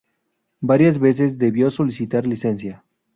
[0.61, 2.83] Varias veces debió solicitar licencia.